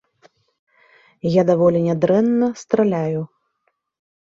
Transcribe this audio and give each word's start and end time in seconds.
Я 1.33 1.43
даволі 1.51 1.79
нядрэнна 1.89 2.51
страляю. 2.65 3.21